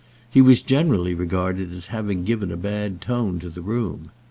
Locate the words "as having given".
1.69-2.51